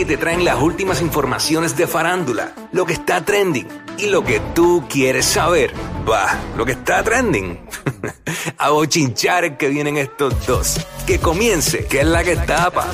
que 0.00 0.06
te 0.06 0.16
traen 0.16 0.46
las 0.46 0.56
últimas 0.62 1.02
informaciones 1.02 1.76
de 1.76 1.86
farándula, 1.86 2.52
lo 2.72 2.86
que 2.86 2.94
está 2.94 3.22
trending 3.22 3.68
y 3.98 4.06
lo 4.06 4.24
que 4.24 4.40
tú 4.54 4.86
quieres 4.88 5.26
saber. 5.26 5.74
Va, 6.10 6.38
lo 6.56 6.64
que 6.64 6.72
está 6.72 7.02
trending. 7.02 7.60
A 8.56 8.70
bochinchar 8.70 9.58
que 9.58 9.68
vienen 9.68 9.98
estos 9.98 10.46
dos. 10.46 10.80
Que 11.06 11.18
comience, 11.18 11.84
que 11.86 12.00
es 12.00 12.06
la 12.06 12.24
que 12.24 12.34
tapa. 12.36 12.86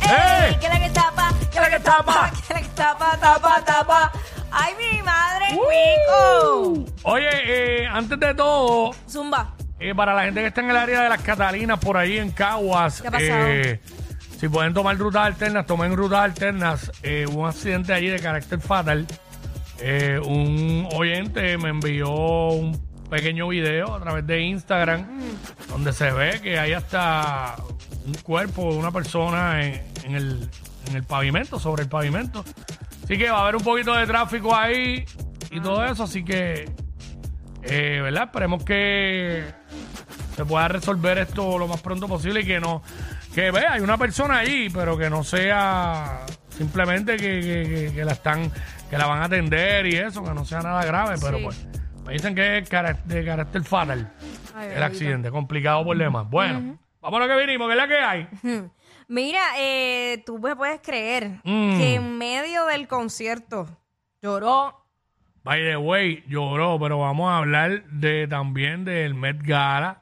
¡Ey! 0.00 0.08
¡Ey! 0.54 0.56
¿Qué 0.58 0.66
es 0.66 0.72
la 0.72 0.80
que 0.80 0.90
tapa? 0.90 1.34
¿Qué 1.40 1.56
es 1.58 1.60
la 1.62 1.70
que 1.70 1.80
tapa? 1.80 2.30
¿Qué 2.48 2.54
es 2.54 2.60
la 2.62 2.62
que 2.62 2.74
tapa, 2.74 3.18
tapa, 3.20 3.62
tapa? 3.66 4.12
¡Ay, 4.50 4.72
mi 4.78 5.02
madre, 5.02 5.44
Uh. 5.52 6.74
Cuico! 6.74 6.92
Oye, 7.02 7.28
eh, 7.82 7.86
antes 7.86 8.18
de 8.18 8.34
todo, 8.34 8.92
Zumba. 9.06 9.54
eh, 9.78 9.94
para 9.94 10.14
la 10.14 10.22
gente 10.24 10.40
que 10.40 10.46
está 10.46 10.62
en 10.62 10.70
el 10.70 10.76
área 10.78 11.02
de 11.02 11.08
las 11.10 11.20
Catalinas, 11.20 11.78
por 11.78 11.98
ahí 11.98 12.16
en 12.16 12.30
Caguas, 12.30 13.02
¿Qué 13.02 13.08
ha 13.08 13.10
pasado? 13.10 13.46
eh, 13.48 13.80
si 14.38 14.48
pueden 14.48 14.74
tomar 14.74 14.98
rutas 14.98 15.26
alternas, 15.26 15.66
tomen 15.66 15.96
rutas 15.96 16.20
alternas. 16.20 16.92
Eh, 17.02 17.26
un 17.32 17.46
accidente 17.46 17.92
allí 17.92 18.08
de 18.08 18.18
carácter 18.18 18.60
fatal. 18.60 19.06
Eh, 19.80 20.20
un 20.24 20.88
oyente 20.92 21.56
me 21.58 21.70
envió 21.70 22.10
un 22.10 22.80
pequeño 23.08 23.48
video 23.48 23.94
a 23.94 24.00
través 24.00 24.26
de 24.26 24.40
Instagram 24.42 25.06
donde 25.68 25.92
se 25.92 26.10
ve 26.10 26.40
que 26.42 26.58
hay 26.58 26.72
hasta 26.72 27.56
un 28.04 28.14
cuerpo 28.14 28.72
de 28.72 28.78
una 28.78 28.90
persona 28.90 29.64
en, 29.64 29.82
en 30.04 30.14
el, 30.14 30.50
en 30.88 30.96
el 30.96 31.04
pavimento, 31.04 31.58
sobre 31.58 31.84
el 31.84 31.88
pavimento. 31.88 32.44
Así 33.04 33.16
que 33.16 33.30
va 33.30 33.38
a 33.38 33.42
haber 33.42 33.56
un 33.56 33.62
poquito 33.62 33.94
de 33.94 34.06
tráfico 34.06 34.54
ahí 34.54 35.04
y 35.50 35.60
todo 35.60 35.84
eso, 35.84 36.04
así 36.04 36.24
que, 36.24 36.68
eh, 37.62 38.00
¿verdad? 38.02 38.24
Esperemos 38.24 38.64
que 38.64 39.44
se 40.34 40.44
pueda 40.44 40.68
resolver 40.68 41.18
esto 41.18 41.58
lo 41.58 41.68
más 41.68 41.80
pronto 41.80 42.08
posible 42.08 42.40
y 42.40 42.44
que 42.44 42.60
no, 42.60 42.82
que 43.36 43.50
vea, 43.50 43.74
hay 43.74 43.82
una 43.82 43.98
persona 43.98 44.38
ahí, 44.38 44.68
pero 44.72 44.96
que 44.96 45.10
no 45.10 45.22
sea 45.22 46.24
simplemente 46.48 47.16
que, 47.18 47.40
que- 47.40 47.62
que- 47.88 47.92
que 47.94 48.04
la 48.04 48.12
están, 48.12 48.50
que 48.90 48.96
la 48.96 49.06
van 49.06 49.20
a 49.20 49.26
atender 49.26 49.86
y 49.86 49.96
eso, 49.96 50.24
que 50.24 50.30
no 50.32 50.44
sea 50.44 50.60
nada 50.60 50.82
grave, 50.84 51.16
pero 51.20 51.36
Sí. 51.38 51.44
pues 51.44 51.66
me 52.06 52.14
dicen 52.14 52.34
que 52.34 52.58
es 52.58 52.68
cara- 52.68 52.94
de 53.04 53.24
carácter 53.24 53.62
fatal 53.62 54.10
Ay, 54.54 54.62
el 54.62 54.68
bendito. 54.70 54.84
accidente, 54.86 55.30
complicado 55.30 55.84
por 55.84 55.98
demás. 55.98 56.26
Bueno, 56.30 56.78
vamos 57.02 57.20
a 57.20 57.26
lo 57.26 57.34
que 57.34 57.46
vinimos, 57.46 57.66
que 57.68 57.72
es 57.74 57.76
la 57.78 57.88
que 57.88 57.98
hay. 57.98 58.28
Mira, 59.08 59.40
eh, 59.58 60.22
tú 60.24 60.38
me 60.38 60.56
puedes 60.56 60.80
creer 60.80 61.40
Mm. 61.44 61.76
que 61.78 61.94
en 61.96 62.16
medio 62.18 62.64
del 62.64 62.88
concierto 62.88 63.68
lloró. 64.22 64.82
By 65.44 65.60
the 65.62 65.76
way, 65.76 66.24
lloró, 66.26 66.78
pero 66.80 66.98
vamos 67.00 67.30
a 67.30 67.36
hablar 67.36 67.84
de 67.84 68.26
también 68.28 68.84
del 68.84 69.14
Met 69.14 69.42
Gala, 69.42 70.00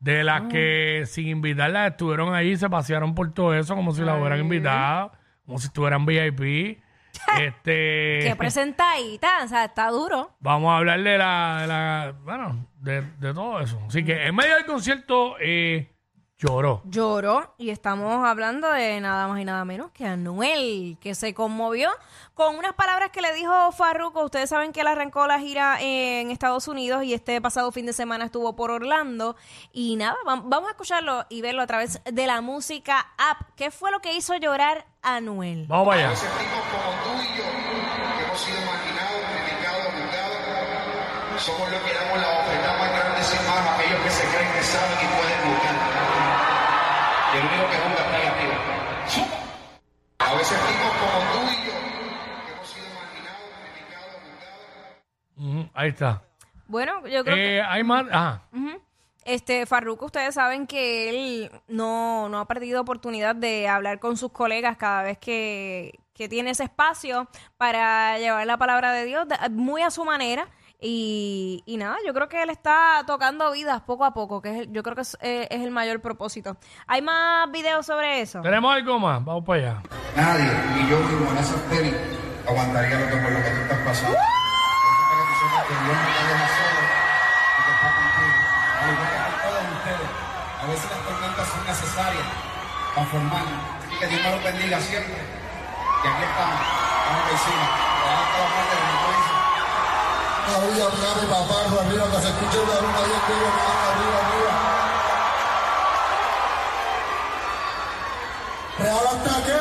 de 0.00 0.20
Ah. 0.20 0.24
las 0.24 0.42
que 0.44 1.04
sin 1.06 1.28
invitarlas 1.28 1.92
estuvieron 1.92 2.34
ahí, 2.34 2.56
se 2.56 2.68
pasearon 2.68 3.14
por 3.14 3.32
todo 3.32 3.54
eso 3.54 3.76
como 3.76 3.92
si 3.92 4.02
la 4.02 4.16
hubieran 4.16 4.40
invitado, 4.40 5.12
como 5.46 5.58
si 5.58 5.66
estuvieran 5.68 6.04
VIP. 6.06 6.78
este, 7.40 8.20
Qué 8.22 8.34
presentadita, 8.38 9.44
o 9.44 9.48
sea, 9.48 9.64
está 9.66 9.88
duro. 9.90 10.30
vamos 10.40 10.72
a 10.72 10.78
hablar 10.78 11.02
de 11.02 11.18
la, 11.18 11.58
de 11.62 11.66
la- 11.66 12.14
bueno, 12.24 12.66
de, 12.80 13.02
de 13.02 13.34
todo 13.34 13.60
eso. 13.60 13.80
Así 13.86 14.04
que 14.04 14.26
en 14.26 14.34
medio 14.34 14.54
del 14.56 14.64
concierto 14.64 15.36
eh, 15.40 15.90
lloró. 16.40 16.80
Lloró 16.84 17.54
y 17.58 17.68
estamos 17.70 18.24
hablando 18.26 18.70
de 18.72 18.98
nada 19.00 19.28
más 19.28 19.40
y 19.40 19.44
nada 19.44 19.64
menos 19.66 19.90
que 19.92 20.06
Anuel, 20.06 20.96
que 21.00 21.14
se 21.14 21.34
conmovió 21.34 21.90
con 22.34 22.56
unas 22.56 22.72
palabras 22.72 23.10
que 23.10 23.20
le 23.20 23.32
dijo 23.34 23.72
Farruko. 23.72 24.24
Ustedes 24.24 24.48
saben 24.48 24.72
que 24.72 24.80
él 24.80 24.86
arrancó 24.86 25.26
la 25.26 25.38
gira 25.38 25.76
en 25.80 26.30
Estados 26.30 26.66
Unidos 26.68 27.04
y 27.04 27.12
este 27.12 27.40
pasado 27.42 27.70
fin 27.72 27.84
de 27.84 27.92
semana 27.92 28.24
estuvo 28.24 28.56
por 28.56 28.70
Orlando. 28.70 29.36
Y 29.72 29.96
nada, 29.96 30.16
vam- 30.24 30.42
vamos 30.46 30.68
a 30.68 30.72
escucharlo 30.72 31.26
y 31.28 31.42
verlo 31.42 31.60
a 31.62 31.66
través 31.66 32.00
de 32.04 32.26
la 32.26 32.40
música 32.40 33.06
app. 33.18 33.42
¿Qué 33.56 33.70
fue 33.70 33.90
lo 33.90 34.00
que 34.00 34.14
hizo 34.14 34.34
llorar 34.36 34.86
a 35.02 35.16
Anuel? 35.16 35.66
Vamos 35.68 35.88
para 35.88 36.00
allá. 36.00 36.12
Ese 36.14 36.26
tipo 36.26 36.56
como 36.72 36.90
tú 37.04 37.22
y 37.22 37.36
yo, 37.36 37.44
que 37.44 38.24
hemos 38.24 38.40
sido 38.40 38.60
marginados, 38.64 39.20
criticados, 39.28 39.84
juzgados, 39.92 41.42
somos 41.42 41.70
los 41.70 41.80
que 41.82 41.94
damos 41.94 42.18
la 42.20 42.28
oferta 42.40 42.76
más 42.78 42.90
grande 42.96 43.22
sin 43.22 43.46
mano 43.46 43.68
a 43.70 43.74
aquellos 43.74 44.00
que 44.04 44.10
se 44.10 44.24
creen 44.28 44.52
que 44.52 44.62
saben 44.62 44.92
y 44.92 45.06
pueden 45.20 45.40
juzgar. 45.44 46.29
Y 47.32 47.36
el 47.36 47.44
único 47.44 47.68
que 47.68 47.76
está 47.76 48.16
ahí 48.16 48.26
arriba. 48.26 48.56
A 50.18 50.34
veces 50.34 50.58
tipos 50.66 50.92
como 50.98 51.18
tú 51.32 51.38
y 51.50 51.66
yo, 51.66 51.72
que 52.44 52.52
hemos 52.52 52.68
sido 52.68 52.86
marginados, 52.94 53.50
criticados, 53.62 54.14
juzgados. 55.36 55.70
Ahí 55.74 55.88
está. 55.90 56.22
Bueno, 56.66 57.06
yo 57.06 57.24
creo 57.24 57.36
que... 57.36 57.56
Eh, 57.58 57.62
hay 57.62 57.84
más. 57.84 58.06
Ajá. 58.10 58.42
Ujú. 58.52 58.82
Este, 59.24 59.64
Farruko, 59.66 60.06
ustedes 60.06 60.34
saben 60.34 60.66
que 60.66 61.10
él 61.10 61.50
no, 61.68 62.28
no 62.28 62.40
ha 62.40 62.46
perdido 62.46 62.80
oportunidad 62.80 63.36
de 63.36 63.68
hablar 63.68 64.00
con 64.00 64.16
sus 64.16 64.32
colegas 64.32 64.76
cada 64.76 65.02
vez 65.02 65.18
que, 65.18 66.00
que 66.14 66.28
tiene 66.28 66.50
ese 66.50 66.64
espacio 66.64 67.28
para 67.56 68.18
llevar 68.18 68.46
la 68.46 68.56
palabra 68.56 68.92
de 68.92 69.04
Dios 69.04 69.26
muy 69.50 69.82
a 69.82 69.90
su 69.90 70.04
manera. 70.04 70.48
Y, 70.82 71.62
y 71.66 71.76
nada, 71.76 71.96
yo 72.06 72.14
creo 72.14 72.28
que 72.28 72.42
él 72.42 72.48
está 72.50 73.02
tocando 73.06 73.52
vidas 73.52 73.82
poco 73.82 74.04
a 74.06 74.14
poco, 74.14 74.40
que 74.40 74.50
es 74.50 74.58
el- 74.60 74.72
yo 74.72 74.82
creo 74.82 74.94
que 74.96 75.02
es, 75.02 75.16
eh, 75.20 75.46
es 75.50 75.60
el 75.62 75.70
mayor 75.70 76.00
propósito. 76.00 76.56
¿Hay 76.86 77.02
más 77.02 77.50
videos 77.50 77.84
sobre 77.84 78.22
eso? 78.22 78.40
¿Tenemos 78.40 78.74
algo 78.74 78.98
más? 78.98 79.22
Vamos 79.24 79.44
para 79.44 79.58
allá. 79.60 79.82
Nadie, 80.16 80.50
ni 80.76 80.88
yo 80.88 80.98
mismo 81.00 81.30
en 81.32 81.36
esas 81.38 81.60
tenis, 81.68 81.94
aguantaría 82.48 82.98
lo 82.98 83.06
que 83.10 83.16
por 83.16 83.30
lo 83.32 83.38
que 83.42 83.50
tú 83.50 83.60
estás 83.60 83.78
pasando. 83.84 84.16
Yo 84.16 84.24
sé 84.24 85.20
que 85.20 85.24
tú 85.28 85.48
sepas 85.48 85.66
que 85.68 85.74
Dios 85.74 85.84
no 85.84 86.08
te 86.16 86.24
deja 86.32 86.48
solo 86.48 86.80
y 86.80 87.60
que 87.60 87.72
está 87.76 87.88
contigo. 88.00 88.36
Al 88.80 88.90
igual 88.90 89.08
que 89.10 89.18
con 89.20 89.36
todos 89.44 89.64
ustedes, 89.76 90.10
a 90.60 90.66
veces 90.66 90.90
las 90.90 91.00
tormentas 91.04 91.46
son 91.48 91.66
necesarias 91.66 92.26
para 92.94 93.06
formarnos. 93.06 93.60
Así 93.84 93.98
que 94.00 94.06
Dios 94.08 94.22
lo 94.24 94.42
bendiga 94.44 94.80
siempre. 94.80 95.12
Y 95.20 96.06
aquí 96.08 96.22
estamos, 96.24 96.60
vamos 97.04 97.22
por 97.22 97.32
encima. 97.32 97.89
Arriba, 100.56 100.86
arriba, 100.86 101.10
mi 101.20 101.26
papá, 101.30 101.56
arriba, 101.86 102.04
que 102.10 102.18
se 102.22 102.28
escuche 102.28 102.58
una 102.58 102.74
luna 102.80 102.98
ahí 102.98 103.12
arriba, 103.20 103.50
arriba, 103.90 104.18
arriba. 104.26 104.52
¿Real 108.78 109.06
hasta 109.06 109.34
qué? 109.46 109.58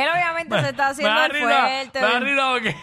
Él 0.00 0.08
obviamente 0.08 0.60
se 0.60 0.68
está 0.70 0.88
haciendo 0.88 1.24
el 1.24 1.30
fuerte. 1.36 2.00
me 2.00 2.06
da 2.06 2.20
risa 2.20 2.50
porque 2.52 2.76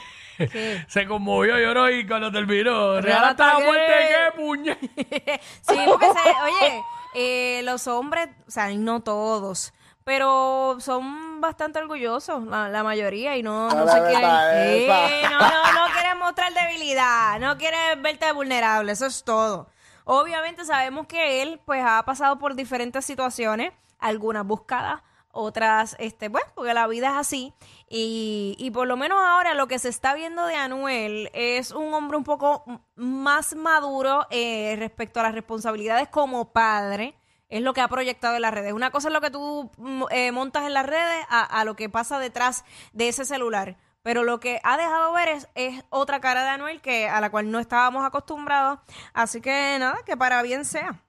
¿Qué? 0.52 0.86
se 0.88 1.08
conmovió, 1.08 1.58
lloró 1.58 1.90
y 1.90 2.06
cuando 2.08 2.32
terminó, 2.32 2.94
Real 3.02 3.04
real 3.04 3.24
hasta 3.26 3.54
la 3.54 3.60
muerte, 3.60 3.94
que- 3.98 4.08
qué 4.08 4.32
puñe. 4.42 4.78
sí, 5.62 5.80
porque 5.88 6.06
se- 6.06 6.42
oye, 6.44 6.84
eh, 7.16 7.62
los 7.64 7.88
hombres, 7.88 8.30
o 8.48 8.52
sea, 8.52 8.72
y 8.72 8.78
no 8.78 9.02
todos, 9.02 9.74
pero 10.04 10.78
son 10.80 11.29
bastante 11.42 11.80
orgullosos, 11.80 12.44
la, 12.46 12.70
la 12.70 12.84
mayoría, 12.84 13.38
y 13.38 13.44
no, 13.44 13.70
no 13.70 13.88
se 13.88 14.00
quieren, 14.02 15.30
no, 15.30 15.40
no, 15.40 15.74
no 15.74 15.94
quieren 15.94 16.18
mostrar 16.20 16.54
debilidad, 16.54 17.40
no 17.40 17.58
quieren 17.58 18.02
verte 18.02 18.32
vulnerable, 18.32 18.92
eso 18.92 19.06
es 19.06 19.24
todo. 19.24 19.68
Obviamente 20.06 20.66
sabemos 20.66 21.06
que 21.06 21.42
él, 21.42 21.62
pues, 21.66 21.84
ha 21.86 22.04
pasado 22.04 22.40
por 22.40 22.56
diferentes 22.56 23.06
situaciones, 23.06 23.74
algunas 24.00 24.46
buscadas, 24.46 25.02
otras, 25.32 25.96
este, 26.00 26.30
bueno, 26.30 26.48
porque 26.56 26.74
la 26.74 26.88
vida 26.88 27.10
es 27.10 27.16
así. 27.16 27.54
Y, 27.88 28.56
y 28.58 28.72
por 28.72 28.88
lo 28.88 28.98
menos 28.98 29.20
ahora 29.22 29.54
lo 29.54 29.68
que 29.68 29.78
se 29.78 29.90
está 29.90 30.16
viendo 30.16 30.46
de 30.46 30.56
Anuel 30.56 31.30
es 31.34 31.72
un 31.72 31.94
hombre 31.94 32.18
un 32.18 32.24
poco 32.24 32.64
más 32.96 33.56
maduro 33.56 34.26
eh, 34.32 34.76
respecto 34.80 35.20
a 35.20 35.24
las 35.24 35.36
responsabilidades 35.36 36.08
como 36.10 36.52
padre. 36.52 37.19
Es 37.50 37.62
lo 37.62 37.74
que 37.74 37.82
ha 37.82 37.88
proyectado 37.88 38.36
en 38.36 38.44
las 38.44 38.54
redes. 38.54 38.74
Una 38.74 38.92
cosa 38.92 39.08
es 39.10 39.14
lo 39.14 39.22
que 39.22 39.32
tú 39.32 39.72
mm, 39.78 40.04
eh, 40.12 40.32
montas 40.32 40.66
en 40.66 40.74
las 40.74 40.86
redes 40.86 41.26
a, 41.30 41.44
a 41.44 41.66
lo 41.66 41.76
que 41.76 41.90
pasa 41.90 42.20
detrás 42.20 42.64
de 42.94 43.08
ese 43.10 43.26
celular. 43.26 43.76
Pero 44.04 44.24
lo 44.24 44.40
que 44.40 44.62
ha 44.64 44.78
dejado 44.78 45.12
ver 45.14 45.28
es, 45.30 45.48
es 45.56 45.84
otra 45.90 46.22
cara 46.22 46.44
de 46.44 46.50
Anuel 46.50 46.80
que 46.82 47.10
a 47.10 47.20
la 47.20 47.30
cual 47.30 47.52
no 47.52 47.60
estábamos 47.60 48.06
acostumbrados. 48.06 48.80
Así 49.14 49.42
que 49.42 49.78
nada, 49.80 49.98
que 50.06 50.16
para 50.16 50.42
bien 50.42 50.64
sea. 50.64 51.02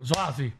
Eso 0.00 0.14
es 0.14 0.18
así. 0.20 0.52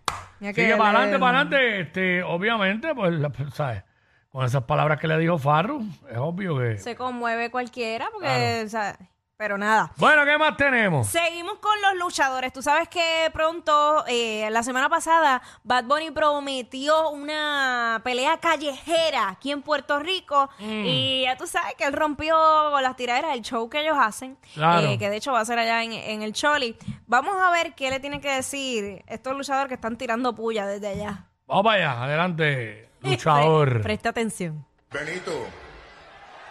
Que 0.54 0.74
para 0.76 0.90
adelante, 0.98 1.18
para 1.18 1.40
adelante. 1.40 1.80
Este, 1.80 2.22
obviamente, 2.22 2.94
pues, 2.94 3.12
la- 3.12 3.32
¿sabes? 3.54 3.84
Con 4.28 4.44
esas 4.44 4.64
palabras 4.64 4.98
que 5.00 5.08
le 5.08 5.18
dijo 5.18 5.38
Farru, 5.38 5.82
es 6.10 6.16
obvio 6.18 6.58
que. 6.58 6.78
Se 6.78 6.94
conmueve 6.94 7.50
cualquiera, 7.50 8.08
porque, 8.12 8.26
Claro. 8.28 8.66
o 8.66 8.68
sea, 8.68 8.96
pero 9.40 9.56
nada. 9.56 9.90
Bueno, 9.96 10.26
¿qué 10.26 10.36
más 10.36 10.54
tenemos? 10.58 11.06
Seguimos 11.06 11.54
con 11.60 11.72
los 11.80 11.94
luchadores. 11.94 12.52
Tú 12.52 12.60
sabes 12.60 12.88
que 12.90 13.30
pronto, 13.32 14.04
eh, 14.06 14.46
la 14.50 14.62
semana 14.62 14.90
pasada, 14.90 15.40
Bad 15.64 15.84
Bunny 15.84 16.10
prometió 16.10 17.08
una 17.08 18.02
pelea 18.04 18.36
callejera 18.36 19.30
aquí 19.30 19.50
en 19.50 19.62
Puerto 19.62 19.98
Rico. 19.98 20.50
Mm. 20.58 20.82
Y 20.84 21.22
ya 21.22 21.38
tú 21.38 21.46
sabes 21.46 21.74
que 21.76 21.84
él 21.84 21.94
rompió 21.94 22.36
las 22.82 22.94
tiraderas 22.96 23.32
del 23.32 23.40
show 23.40 23.70
que 23.70 23.80
ellos 23.80 23.96
hacen. 23.98 24.36
Claro. 24.52 24.86
eh, 24.86 24.98
que 24.98 25.08
de 25.08 25.16
hecho 25.16 25.32
va 25.32 25.40
a 25.40 25.44
ser 25.46 25.58
allá 25.58 25.84
en, 25.84 25.92
en 25.94 26.20
el 26.20 26.34
Choli. 26.34 26.76
Vamos 27.06 27.34
a 27.40 27.50
ver 27.50 27.74
qué 27.74 27.88
le 27.88 27.98
tienen 27.98 28.20
que 28.20 28.30
decir 28.30 29.02
estos 29.06 29.34
luchadores 29.34 29.68
que 29.68 29.74
están 29.76 29.96
tirando 29.96 30.34
puya 30.34 30.66
desde 30.66 30.88
allá. 30.88 31.28
Vamos 31.46 31.64
para 31.64 31.76
allá, 31.92 32.04
adelante, 32.04 32.90
luchador. 33.00 33.70
Pre- 33.70 33.80
presta 33.80 34.10
atención. 34.10 34.66
Benito, 34.90 35.32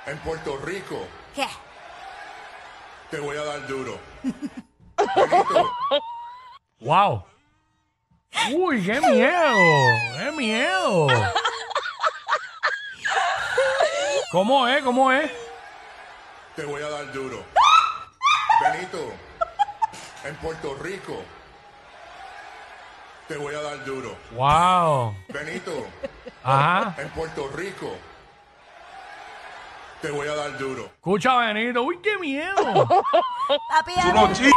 en 0.07 0.18
Puerto 0.19 0.57
Rico 0.65 1.06
¿Qué? 1.35 1.45
te 3.09 3.19
voy 3.19 3.38
a 3.38 3.44
dar 3.44 3.67
duro. 3.67 4.00
¡Wow! 6.79 7.23
¡Uy, 8.53 8.85
qué 8.85 9.00
miedo! 9.01 9.56
¡Qué 10.17 10.31
miedo! 10.38 11.07
¿Cómo 14.31 14.67
es? 14.67 14.83
¿Cómo 14.83 15.11
es? 15.11 15.31
Te 16.56 16.63
voy 16.63 16.81
a 16.81 16.89
dar 16.89 17.11
duro. 17.11 17.44
Benito, 18.61 19.13
en 20.25 20.35
Puerto 20.35 20.75
Rico, 20.75 21.23
te 23.27 23.38
voy 23.38 23.56
a 23.56 23.61
dar 23.61 23.83
duro. 23.85 24.15
¡Wow! 24.31 25.15
Benito, 25.29 25.88
Ajá. 26.44 26.94
en 27.01 27.09
Puerto 27.09 27.47
Rico, 27.56 27.95
te 30.01 30.11
voy 30.11 30.27
a 30.27 30.35
dar 30.35 30.57
duro. 30.57 30.85
Escucha, 30.85 31.35
Benito. 31.37 31.83
Uy, 31.83 31.99
qué 32.01 32.17
miedo. 32.17 32.55
Papi, 33.69 33.93
dale. 33.95 34.49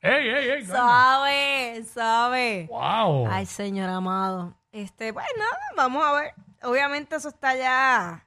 ey, 0.00 0.28
ey, 0.28 0.50
ey. 0.50 0.64
calma. 0.66 0.88
Sabe, 0.88 1.84
sabe. 1.84 2.66
Wow. 2.70 3.28
Ay, 3.30 3.44
señor 3.46 3.90
amado. 3.90 4.54
Este, 4.72 5.12
pues 5.12 5.26
nada, 5.36 5.58
vamos 5.76 6.02
a 6.04 6.12
ver. 6.12 6.32
Obviamente 6.62 7.16
eso 7.16 7.28
está 7.28 7.54
ya 7.56 8.24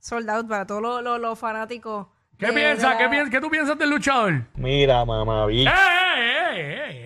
sold 0.00 0.28
out 0.30 0.48
para 0.48 0.66
todos 0.66 0.80
los, 0.80 1.02
los- 1.02 1.20
los 1.20 1.38
fanáticos. 1.38 2.06
¿Qué 2.38 2.46
de- 2.46 2.52
piensas? 2.52 2.96
¿Qué, 2.96 3.08
piensas? 3.08 3.30
¿Qué 3.30 3.40
tú 3.40 3.50
piensas 3.50 3.76
del 3.78 3.90
luchador? 3.90 4.44
Mira, 4.54 5.04
mamá, 5.04 5.46
¡Ey, 5.50 5.66
ey, 5.66 5.66
ey, 5.66 6.60
ey, 6.60 6.80
ey! 6.80 6.97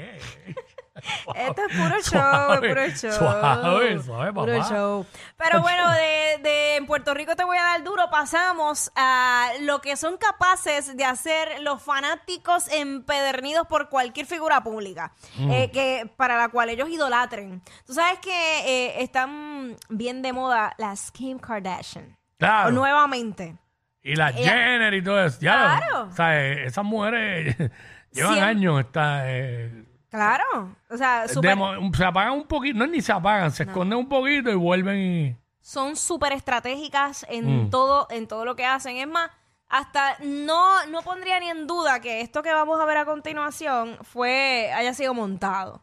Esto 1.35 1.63
es 1.69 1.77
puro 1.77 1.95
show, 2.01 2.03
Suave, 2.03 2.69
es 2.69 2.75
puro 2.75 2.87
show. 3.13 3.13
suave, 3.19 4.03
suave, 4.03 4.33
Puro 4.33 4.53
papá. 4.59 4.69
show. 4.69 5.07
Pero 5.37 5.61
bueno, 5.61 5.91
de, 5.91 6.39
de 6.43 6.77
en 6.77 6.87
Puerto 6.87 7.13
Rico 7.15 7.35
te 7.35 7.45
voy 7.45 7.57
a 7.59 7.63
dar 7.63 7.83
duro. 7.85 8.09
Pasamos 8.11 8.91
a 8.95 9.49
lo 9.63 9.81
que 9.81 9.97
son 9.97 10.17
capaces 10.17 10.97
de 10.97 11.05
hacer 11.05 11.61
los 11.63 11.83
fanáticos 11.83 12.69
empedernidos 12.73 13.67
por 13.67 13.89
cualquier 13.89 14.27
figura 14.27 14.63
pública, 14.63 15.13
Mm. 15.39 15.51
eh, 15.51 15.71
que 15.73 16.11
para 16.17 16.37
la 16.39 16.49
cual 16.51 16.69
ellos 16.71 16.89
idolatren. 16.89 17.63
Tú 17.87 17.95
sabes 17.95 18.19
que 18.21 18.31
eh, 18.31 19.03
están 19.03 19.77
bien 19.89 20.23
de 20.23 20.33
moda 20.33 20.75
las 20.79 21.11
Kim 21.11 21.39
Kardashian. 21.39 22.17
Claro. 22.39 22.71
Nuevamente. 22.71 23.57
Y 24.05 24.17
la 24.17 24.31
Ella- 24.31 24.53
Jenner 24.53 24.95
y 24.95 25.03
todo 25.03 25.25
eso. 25.25 25.39
Ya, 25.41 25.79
Claro. 25.79 26.09
O 26.11 26.13
sea, 26.13 26.41
eh, 26.41 26.65
esas 26.67 26.85
mujeres 26.85 27.57
llevan 28.13 28.33
Siempre- 28.35 28.41
años. 28.41 28.81
Está, 28.81 29.23
eh, 29.31 29.85
Claro. 30.13 30.77
O 30.91 30.97
sea, 30.97 31.23
de 31.27 31.35
súper- 31.35 31.57
mo- 31.57 31.93
se 31.95 32.05
apagan 32.05 32.35
un 32.35 32.45
poquito. 32.47 32.79
No, 32.79 32.87
ni 32.87 33.01
se 33.01 33.11
apagan. 33.13 33.51
Se 33.51 33.65
esconden 33.65 33.99
un 33.99 34.09
poquito 34.09 34.51
y 34.51 34.55
vuelven 34.55 34.99
y... 34.99 35.37
son 35.61 35.97
súper 35.97 36.33
estratégicas 36.35 37.27
en 37.29 37.65
Mm. 37.65 37.71
todo 37.71 38.07
en 38.11 38.29
todo 38.29 38.45
lo 38.45 38.55
que 38.55 38.65
hacen. 38.67 38.99
Es 38.99 39.09
más, 39.09 39.31
hasta 39.69 40.17
no, 40.21 40.85
no 40.87 41.01
pondría 41.03 41.41
ni 41.41 41.49
en 41.49 41.67
duda 41.67 42.01
que 42.01 42.21
esto 42.21 42.43
que 42.43 42.53
vamos 42.53 42.79
a 42.79 42.85
ver 42.85 42.99
a 42.99 43.07
continuación 43.07 43.97
fue 44.03 44.71
haya 44.75 44.93
sido 44.93 45.15
montado. 45.15 45.83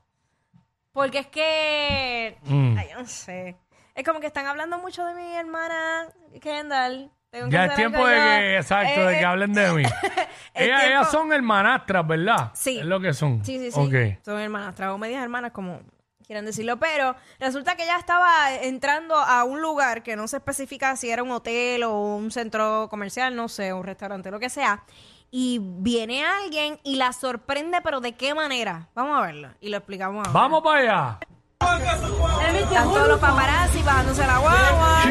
Porque 0.92 1.20
es 1.20 1.28
que... 1.28 2.38
Mm. 2.44 2.78
Ay, 2.78 2.88
yo 2.92 3.00
no 3.00 3.08
sé. 3.08 3.58
Es 3.96 4.04
como 4.06 4.20
que 4.20 4.28
están 4.28 4.46
hablando 4.46 4.78
mucho 4.78 5.04
de 5.06 5.14
mi 5.16 5.34
hermana 5.36 6.08
Kendall. 6.42 7.12
Tengo 7.32 7.46
que 7.48 7.52
Ya 7.52 7.66
es 7.66 7.72
hacer 7.72 7.76
tiempo 7.90 8.08
de 8.08 8.16
que, 8.16 8.58
exacto, 8.58 9.02
Eh, 9.02 9.06
de 9.08 9.14
que 9.16 9.22
eh, 9.22 9.26
hablen 9.26 9.54
de 9.54 9.72
mí. 9.72 9.84
es 10.60 10.66
ellas, 10.68 10.80
tiempo- 10.82 11.00
ellas 11.00 11.12
son 11.12 11.34
hermanastras, 11.34 12.08
¿verdad? 12.08 12.52
Sí. 12.54 12.80
Es 12.80 12.86
lo 12.86 13.00
que 13.00 13.14
son. 13.14 13.44
Sí, 13.46 13.58
sí, 13.60 13.72
sí. 13.72 13.80
Ok. 13.80 14.24
Son 14.26 14.40
hermanas, 14.40 14.76
trago 14.76 14.98
medias 14.98 15.24
hermanas, 15.24 15.52
como 15.52 15.80
quieran 16.26 16.46
decirlo. 16.46 16.78
Pero 16.78 17.16
resulta 17.40 17.76
que 17.76 17.84
ella 17.84 17.98
estaba 17.98 18.54
entrando 18.62 19.16
a 19.16 19.44
un 19.44 19.62
lugar 19.62 20.04
que 20.04 20.16
no 20.16 20.28
se 20.28 20.38
especifica 20.38 20.96
si 20.96 21.10
era 21.10 21.24
un 21.24 21.32
hotel 21.32 21.84
o 21.84 22.16
un 22.16 22.30
centro 22.32 22.88
comercial, 22.90 23.36
no 23.36 23.48
sé, 23.50 23.74
un 23.74 23.84
restaurante, 23.84 24.30
lo 24.32 24.40
que 24.40 24.50
sea. 24.50 24.84
Y 25.32 25.60
viene 25.62 26.26
alguien 26.26 26.80
y 26.84 26.96
la 26.96 27.14
sorprende, 27.14 27.80
pero 27.84 28.00
¿de 28.02 28.14
qué 28.14 28.34
manera? 28.34 28.90
Vamos 28.96 29.18
a 29.18 29.22
verlo 29.22 29.50
y 29.60 29.70
lo 29.70 29.78
explicamos 29.78 30.28
ahora. 30.28 30.40
Vamos 30.40 30.64
para 30.64 30.80
allá. 30.80 31.20
Están 31.62 32.84
todos 32.90 33.08
los 33.10 33.20
paparazzi 33.20 33.84
bajándose 33.84 34.26
la 34.26 34.38
guagua. 34.40 35.02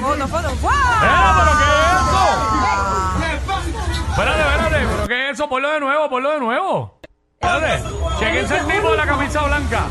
Foto, 0.00 0.28
foto. 0.28 0.48
¡Wow! 0.62 0.70
¡Eh, 0.70 1.32
pero 1.36 1.52
qué 1.58 2.05
eso? 5.46 5.48
Ponlo 5.48 5.70
de 5.70 5.80
nuevo, 5.80 6.08
ponlo 6.08 6.30
de 6.32 6.40
nuevo. 6.40 7.00
Espérate, 7.40 7.82
chequense 8.18 8.56
el 8.58 8.66
tipo 8.66 8.90
de 8.90 8.96
la 8.96 9.06
camisa 9.06 9.42
blanca. 9.44 9.86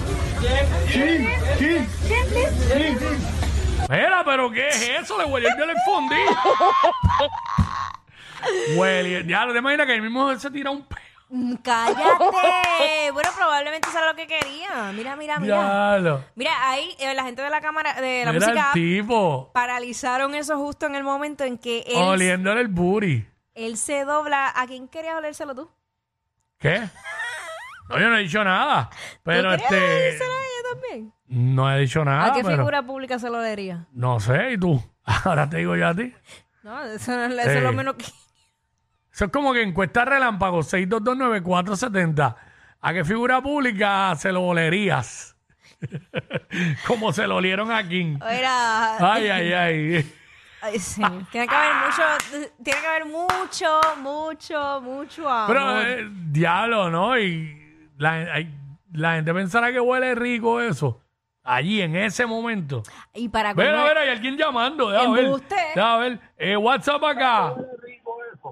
Mira, 3.89 4.23
pero 4.25 4.51
¿qué 4.51 4.67
es 4.67 4.89
eso? 5.01 5.17
Le 5.17 5.25
huele 5.25 5.47
el 5.47 5.75
fundí. 5.85 6.15
Huele, 8.75 9.25
ya, 9.25 9.47
¿te 9.51 9.57
imaginas 9.57 9.87
que 9.87 9.95
el 9.95 10.01
mismo 10.01 10.35
se 10.35 10.51
tira 10.51 10.69
un 10.71 10.83
peo? 10.85 10.99
Mm, 11.29 11.55
¡Cállate! 11.55 13.11
bueno, 13.11 13.29
probablemente 13.35 13.89
eso 13.89 13.97
era 13.97 14.11
lo 14.11 14.15
que 14.15 14.27
quería. 14.27 14.91
Mira, 14.93 15.15
mira, 15.15 15.39
mira. 15.39 16.21
Mira, 16.35 16.51
ahí 16.69 16.95
eh, 16.99 17.15
la 17.15 17.23
gente 17.23 17.41
de 17.41 17.49
la 17.49 17.61
cámara, 17.61 17.99
de 17.99 18.23
la 18.25 18.31
Mira 18.33 18.45
música, 18.45 18.67
el 18.67 18.73
tipo 18.73 19.49
paralizaron 19.51 20.35
eso 20.35 20.57
justo 20.57 20.85
en 20.85 20.95
el 20.95 21.03
momento 21.03 21.43
en 21.43 21.57
que 21.57 21.79
él, 21.87 21.95
oliéndole 21.97 22.61
el 22.61 22.67
booty. 22.67 23.25
Él 23.55 23.77
se 23.77 24.05
dobla. 24.05 24.51
¿A 24.55 24.67
quién 24.67 24.87
querías 24.87 25.15
olérselo 25.15 25.55
tú? 25.55 25.71
¿Qué? 26.59 26.81
No, 27.89 27.99
yo 27.99 28.09
no 28.09 28.17
he 28.17 28.21
dicho 28.21 28.43
nada. 28.43 28.89
Pero 29.23 29.55
¿Tú 29.55 29.63
querías 29.63 29.71
este. 29.71 29.85
olérselo 29.95 30.31
a 30.31 30.37
ella 30.37 30.69
también? 30.81 31.13
No 31.27 31.71
he 31.73 31.79
dicho 31.79 32.05
nada. 32.05 32.25
¿A 32.25 32.33
qué 32.33 32.43
pero 32.43 32.57
figura 32.57 32.83
pública 32.83 33.19
se 33.19 33.29
lo 33.29 33.37
olería? 33.39 33.85
No 33.91 34.19
sé, 34.19 34.51
¿y 34.53 34.57
tú? 34.57 34.81
Ahora 35.25 35.49
te 35.49 35.57
digo 35.57 35.75
yo 35.75 35.87
a 35.87 35.95
ti. 35.95 36.13
No, 36.63 36.83
eso, 36.83 37.11
no- 37.15 37.25
eso 37.25 37.49
es 37.51 37.63
lo 37.63 37.69
Eh. 37.69 37.73
menos 37.73 37.95
que... 37.95 38.05
Eso 39.13 39.25
es 39.25 39.31
como 39.31 39.53
que 39.53 39.61
encuesta 39.61 40.03
relámpago 40.03 40.59
6229470. 40.63 42.35
¿A 42.81 42.93
qué 42.93 43.05
figura 43.05 43.41
pública 43.41 44.13
se 44.15 44.31
lo 44.31 44.43
olerías? 44.43 45.35
como 46.87 47.13
se 47.13 47.27
lo 47.27 47.37
olieron 47.37 47.71
a 47.71 47.87
King. 47.87 48.17
Era... 48.29 49.13
Ay, 49.13 49.27
ay, 49.29 49.53
ay. 49.53 50.13
Sí. 50.79 51.01
Tiene 51.31 51.47
que 51.47 51.55
haber 51.55 51.75
mucho, 51.85 52.03
tiene 52.63 52.79
que 52.81 52.87
haber 52.87 53.05
mucho, 53.05 53.79
mucho, 54.01 54.81
mucho 54.81 55.29
amor. 55.29 55.47
Pero, 55.47 55.81
eh, 55.81 56.09
diablo, 56.31 56.89
¿no? 56.89 57.17
Y 57.19 57.89
la, 57.97 58.45
gente 59.15 59.33
pensará 59.33 59.71
que 59.71 59.79
huele 59.79 60.15
rico 60.15 60.59
eso. 60.61 61.01
Allí, 61.43 61.81
en 61.81 61.95
ese 61.95 62.25
momento. 62.25 62.81
y 63.13 63.29
para 63.29 63.53
Mira, 63.53 63.71
comer- 63.71 63.89
mira, 63.89 64.01
hay 64.01 64.09
alguien 64.09 64.35
llamando. 64.37 64.89
Déjame 64.89 65.13
ver. 65.15 65.25
Embuste. 65.25 65.55
Ver. 65.75 66.19
Eh, 66.37 66.57
WhatsApp 66.57 67.03
acá. 67.03 67.53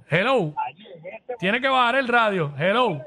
Hello. 0.09 0.53
Tiene 1.39 1.59
que 1.59 1.67
bajar 1.67 1.95
el 1.95 2.07
radio. 2.07 2.53
Hello. 2.57 3.01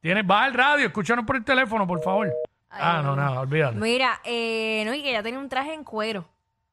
Tiene, 0.00 0.22
baja 0.22 0.46
el 0.46 0.54
radio. 0.54 0.86
Escúchanos 0.86 1.24
por 1.24 1.36
el 1.36 1.44
teléfono, 1.44 1.86
por 1.86 2.00
favor. 2.02 2.32
ah, 2.70 3.00
no, 3.02 3.14
nada, 3.16 3.40
olvídate. 3.40 3.76
Mira, 3.76 4.20
eh, 4.24 4.82
no, 4.86 4.94
y 4.94 5.02
que 5.02 5.10
ella 5.10 5.22
tenía 5.22 5.38
un 5.40 5.48
traje 5.48 5.74
en 5.74 5.84
cuero. 5.84 6.28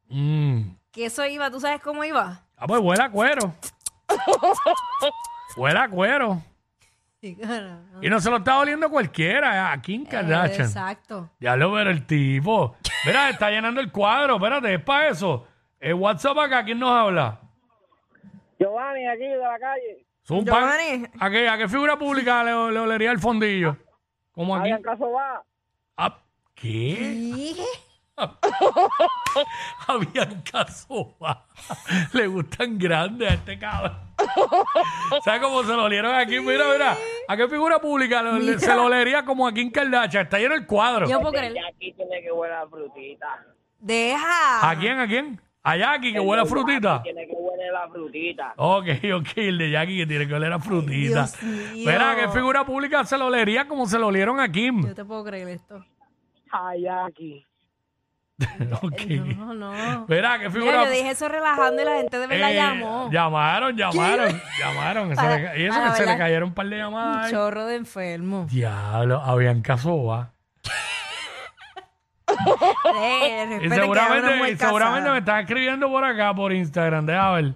Mm. 0.09 0.78
Que 0.91 1.05
eso 1.05 1.25
iba, 1.25 1.49
¿tú 1.51 1.59
sabes 1.59 1.81
cómo 1.81 2.03
iba? 2.03 2.41
Ah, 2.57 2.67
pues 2.67 2.81
huele 2.81 3.03
a 3.03 3.09
cuero. 3.11 3.53
huele 5.57 5.79
a 5.79 5.89
cuero. 5.89 6.41
Sí, 7.21 7.35
claro. 7.35 7.79
Y 8.01 8.09
no 8.09 8.19
se 8.19 8.29
lo 8.29 8.37
está 8.37 8.59
oliendo 8.59 8.89
cualquiera. 8.89 9.71
A 9.71 9.81
Kim 9.81 10.05
Kardashian. 10.05 10.67
Exacto. 10.67 11.29
Ya 11.39 11.55
lo 11.55 11.71
ver 11.71 11.87
el 11.87 12.05
tipo. 12.05 12.75
Mira, 13.05 13.29
está 13.29 13.49
llenando 13.51 13.81
el 13.81 13.91
cuadro. 13.91 14.35
Espérate, 14.35 14.73
es 14.73 14.83
para 14.83 15.09
eso. 15.09 15.45
Eh, 15.79 15.93
WhatsApp 15.93 16.37
acá, 16.37 16.63
¿quién 16.63 16.79
nos 16.79 16.91
habla? 16.91 17.39
Giovanni, 18.57 19.05
aquí 19.07 19.27
de 19.27 19.37
la 19.37 19.59
calle. 19.59 20.05
Zumba. 20.25 20.51
Giovanni. 20.51 21.05
¿A 21.19 21.29
qué, 21.29 21.49
¿A 21.49 21.57
qué 21.57 21.67
figura 21.67 21.97
pública 21.97 22.43
le, 22.43 22.51
le 22.71 22.79
olería 22.79 23.11
el 23.11 23.19
fondillo? 23.19 23.77
Como 24.31 24.55
aquí. 24.55 24.71
caso 24.81 25.11
va. 25.11 25.43
Ah, 25.97 26.17
¿Qué? 26.55 27.53
¿Qué? 27.55 27.55
Habían 29.87 30.41
caso. 30.41 31.15
Le 32.13 32.27
gustan 32.27 32.77
grandes 32.77 33.29
a 33.29 33.33
este 33.33 33.57
cabrón. 33.57 33.97
¿Sabes 35.23 35.41
cómo 35.41 35.63
se 35.63 35.73
lo 35.73 35.83
olieron 35.83 36.13
aquí? 36.15 36.39
Mira, 36.39 36.65
mira. 36.71 36.97
¿A 37.27 37.37
qué 37.37 37.47
figura 37.47 37.79
pública 37.79 38.23
se 38.57 38.75
lo 38.75 38.85
olería 38.85 39.23
como 39.23 39.47
aquí 39.47 39.61
en 39.61 39.71
Kardashian? 39.71 40.23
Está 40.23 40.39
lleno 40.39 40.55
el 40.55 40.65
cuadro. 40.65 41.07
Yo 41.07 41.19
puedo 41.19 41.33
creer. 41.33 41.53
Aquí 41.73 41.93
tiene 41.93 42.21
que 42.21 42.31
huele 42.31 42.55
a 42.55 42.67
frutita. 42.67 43.45
Deja. 43.79 44.69
¿A 44.69 44.77
quién? 44.77 44.99
¿A 44.99 45.07
quién? 45.07 45.39
A 45.61 45.75
Jackie, 45.75 46.13
que 46.13 46.19
huele 46.19 46.41
a 46.41 46.45
frutita. 46.45 47.01
Tiene 47.03 47.27
que 47.27 47.33
huele 47.33 47.71
la 47.71 47.87
frutita. 47.89 48.53
Ok, 48.55 48.87
ok, 49.15 49.27
el 49.35 49.57
de 49.57 49.71
Jackie 49.71 49.97
que 49.97 50.07
tiene 50.07 50.27
que 50.27 50.33
oler 50.33 50.53
a 50.53 50.59
frutita. 50.59 51.25
Dios 51.25 51.43
mío. 51.43 51.85
Mira, 51.85 52.15
¿qué 52.15 52.29
figura 52.29 52.65
pública 52.65 53.03
se 53.03 53.17
lo 53.17 53.27
olería 53.27 53.67
como 53.67 53.85
se 53.85 53.99
lo 53.99 54.07
olieron 54.07 54.39
a 54.39 54.49
Kim? 54.49 54.87
Yo 54.87 54.95
te 54.95 55.05
puedo 55.05 55.23
creer 55.23 55.49
esto. 55.49 55.85
Ay, 56.51 56.87
aquí. 56.87 57.45
Ok. 58.81 59.01
No, 59.37 59.53
no. 59.53 60.05
Mira, 60.07 60.39
¿qué 60.39 60.49
Mira, 60.49 60.51
figura 60.51 60.83
yo 60.85 60.89
dije 60.91 61.09
eso 61.11 61.27
relajando 61.27 61.81
y 61.81 61.85
la 61.85 61.95
gente 61.97 62.19
de 62.19 62.27
verdad 62.27 62.51
Eh, 62.51 62.55
llamó. 62.55 63.09
Llamaron, 63.11 63.75
llamaron, 63.75 64.41
llamaron. 64.59 65.15
Se 65.15 65.27
le 65.27 65.61
y 65.61 65.65
eso 65.65 65.77
que 65.83 65.91
se 65.97 66.05
le 66.05 66.17
cayeron 66.17 66.49
un 66.49 66.55
par 66.55 66.67
de 66.67 66.77
llamadas. 66.77 67.25
Un 67.25 67.31
chorro 67.31 67.65
de 67.65 67.75
enfermo. 67.75 68.45
Diablo, 68.49 69.21
habían 69.21 69.61
casoba. 69.61 70.31
Eh, 73.01 73.57
Y 73.57 73.69
que 73.69 73.75
seguramente, 73.75 74.51
y 74.51 74.55
seguramente 74.55 75.09
me 75.09 75.17
están 75.17 75.39
escribiendo 75.41 75.89
por 75.89 76.03
acá, 76.05 76.33
por 76.33 76.53
Instagram. 76.53 77.05
Deja 77.05 77.31
ver. 77.31 77.53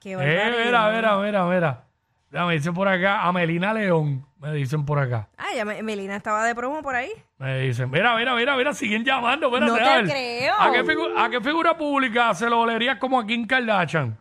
Qué 0.00 0.12
Eh, 0.12 0.64
mira, 0.66 0.90
mira, 0.90 1.16
mira, 1.18 1.44
mira. 1.46 1.84
Ya 2.30 2.44
me 2.44 2.52
dicen 2.54 2.74
por 2.74 2.86
acá, 2.88 3.22
Amelina 3.22 3.72
León, 3.72 4.26
me 4.38 4.52
dicen 4.52 4.84
por 4.84 4.98
acá. 4.98 5.28
Ah, 5.38 5.54
ya 5.56 5.64
me- 5.64 5.82
Melina 5.82 6.16
estaba 6.16 6.44
de 6.44 6.54
promo 6.54 6.82
por 6.82 6.94
ahí. 6.94 7.10
Me 7.38 7.60
dicen, 7.60 7.90
mira, 7.90 8.14
mira, 8.16 8.34
mira, 8.34 8.54
mira, 8.56 8.74
siguen 8.74 9.02
llamando, 9.04 9.46
espérate, 9.46 9.72
No 9.72 9.78
te 9.78 9.84
a 9.84 9.96
ver. 9.96 10.04
creo. 10.10 10.54
¿A 10.58 10.70
qué, 10.72 10.84
figu- 10.84 11.14
a 11.16 11.30
qué 11.30 11.40
figura 11.40 11.76
pública 11.78 12.34
se 12.34 12.50
lo 12.50 12.60
olería 12.60 12.98
como 12.98 13.18
a 13.18 13.26
Kim 13.26 13.46
Kardashian? 13.46 14.18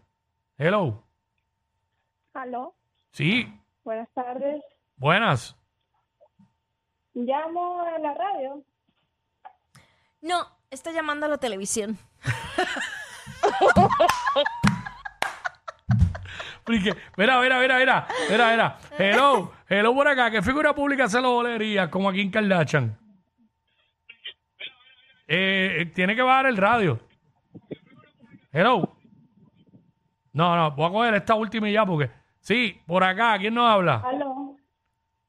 Hello. 0.58 1.04
Aló, 2.34 2.74
Sí, 3.12 3.52
buenas 3.84 4.08
tardes. 4.14 4.62
buenas. 4.96 5.56
Llamo 7.14 7.82
a 7.82 7.98
la 8.00 8.14
radio. 8.14 8.64
No, 10.22 10.48
está 10.70 10.92
llamando 10.92 11.26
a 11.26 11.30
la 11.30 11.38
televisión. 11.40 11.98
Porque, 16.68 16.94
mira, 17.16 17.40
mira, 17.40 17.60
mira, 17.62 17.78
mira, 17.80 18.08
mira, 18.30 18.52
mira. 18.52 18.78
Hello, 19.00 19.54
hello 19.70 19.94
por 19.94 20.06
acá. 20.06 20.30
¿Qué 20.30 20.42
figura 20.42 20.76
pública 20.76 21.08
se 21.08 21.22
lo 21.22 21.38
olería 21.38 21.90
como 21.90 22.10
a 22.10 22.14
Kim 22.14 22.30
Kardashian? 22.30 22.98
Eh, 25.30 25.78
eh, 25.80 25.86
tiene 25.96 26.14
que 26.14 26.22
bajar 26.22 26.48
el 26.48 26.58
radio. 26.58 27.00
Hello. 28.52 28.98
No, 30.34 30.56
no, 30.58 30.72
voy 30.72 30.88
a 30.88 30.92
coger 30.92 31.14
esta 31.16 31.36
última 31.36 31.70
y 31.70 31.74
ya 31.74 31.86
porque... 31.86 32.12
Sí, 32.42 32.80
por 32.86 33.02
acá, 33.04 33.38
¿quién 33.40 33.54
nos 33.54 33.70
habla? 33.70 34.04
Aló, 34.06 34.56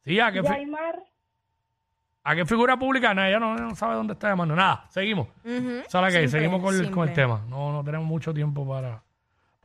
Sí, 0.05 0.19
¿a 0.19 0.33
qué, 0.33 0.43
Yaimar. 0.43 1.03
¿a 2.25 2.35
qué 2.35 2.45
figura 2.47 2.77
pública? 2.77 3.15
Nada, 3.15 3.29
ella 3.29 3.39
no, 3.39 3.55
no 3.57 3.75
sabe 3.77 3.95
dónde 3.95 4.15
está 4.15 4.29
llamando. 4.31 4.57
Nada, 4.57 4.87
seguimos. 4.91 5.29
Ujú. 5.45 5.83
¿Sabes 5.89 6.15
qué? 6.15 6.29
Seguimos 6.29 6.61
con 6.63 6.75
el, 6.75 6.91
con 6.91 7.09
el 7.09 7.15
tema. 7.15 7.45
No, 7.49 7.73
no 7.73 7.85
tenemos 7.85 8.07
mucho 8.07 8.35
tiempo 8.35 8.67
para, 8.69 9.03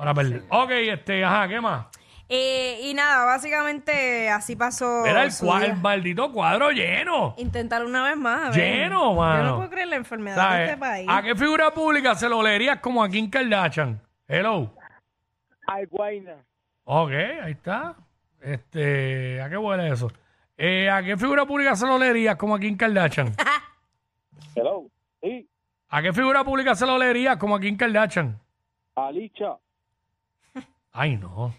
para 0.03 0.13
perder. 0.13 0.43
Ok, 0.49 0.69
este, 0.71 1.23
ajá, 1.23 1.47
¿qué 1.47 1.61
más? 1.61 1.85
Eh, 2.29 2.79
y 2.83 2.93
nada, 2.93 3.25
básicamente 3.25 4.29
así 4.29 4.55
pasó. 4.55 5.05
Era 5.05 5.23
el, 5.23 5.31
su 5.31 5.45
cua- 5.45 5.59
día. 5.59 5.67
el 5.67 5.77
maldito 5.77 6.31
cuadro 6.31 6.71
lleno. 6.71 7.35
Intentar 7.37 7.83
una 7.85 8.03
vez 8.03 8.17
más. 8.17 8.47
a 8.47 8.49
ver. 8.57 8.79
Lleno, 8.79 9.13
mano. 9.13 9.43
Yo 9.43 9.49
no 9.49 9.55
puedo 9.57 9.69
creer 9.69 9.87
la 9.89 9.95
enfermedad 9.97 10.35
de 10.35 10.41
¿Sabes? 10.41 10.69
este 10.69 10.79
país. 10.79 11.07
¿A 11.11 11.21
qué 11.21 11.35
figura 11.35 11.71
pública 11.73 12.15
se 12.15 12.27
lo 12.29 12.41
leerías 12.41 12.79
como 12.79 13.03
a 13.03 13.09
Kim 13.09 13.29
Kardashian? 13.29 14.01
Hello. 14.27 14.73
Ay, 15.67 15.85
guayna. 15.85 16.35
Ok, 16.85 17.11
ahí 17.43 17.51
está. 17.51 17.95
Este, 18.41 19.41
¿a 19.41 19.49
qué 19.49 19.57
huele 19.57 19.89
eso? 19.89 20.11
Eh, 20.57 20.89
¿A 20.89 21.03
qué 21.03 21.15
figura 21.17 21.45
pública 21.45 21.75
se 21.75 21.85
lo 21.85 21.97
leerías 21.97 22.35
como 22.35 22.55
a 22.55 22.59
Kim 22.59 22.75
Kardashian? 22.75 23.33
Hello. 24.55 24.85
Sí, 25.21 25.47
¿A 25.89 26.01
qué 26.01 26.11
figura 26.11 26.43
pública 26.43 26.73
se 26.75 26.85
lo 26.85 26.97
leerías 26.97 27.37
como 27.37 27.55
a 27.55 27.59
Kim 27.59 27.77
Kardashian? 27.77 28.39
Alicia. 28.95 29.55
Ay, 30.93 31.17
no. 31.17 31.53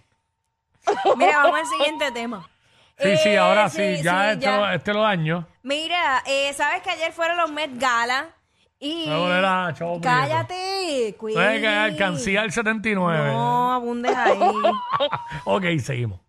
Mira, 1.16 1.38
vamos 1.38 1.58
al 1.58 1.66
siguiente 1.66 2.12
tema. 2.12 2.48
Sí, 2.96 3.16
sí, 3.16 3.28
Eh, 3.30 3.38
ahora 3.38 3.68
sí, 3.68 4.00
ya, 4.02 4.32
este. 4.32 4.46
Lo, 4.46 4.70
este 4.70 4.94
lo 4.94 5.02
daño. 5.02 5.46
Mira, 5.62 6.22
eh, 6.26 6.52
¿sabes 6.54 6.82
que 6.82 6.90
ayer 6.90 7.12
fueron 7.12 7.36
los 7.36 7.50
Met 7.50 7.76
Gala? 7.76 8.28
Y... 8.78 9.06
Me 9.08 9.14
duele 9.14 9.40
la 9.42 9.74
chavo 9.76 10.00
prieto. 10.00 10.16
Cállate, 10.16 11.16
¿Sabes 11.34 11.60
que 11.60 11.68
alcancía 11.68 12.42
el 12.44 12.52
79? 12.52 13.32
No, 13.32 13.72
abundes 13.72 14.16
ahí. 14.16 14.38
ok, 15.44 15.64
seguimos. 15.80 16.20